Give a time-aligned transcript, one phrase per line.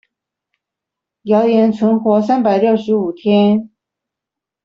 [1.25, 3.69] 謠言存活三百六十五天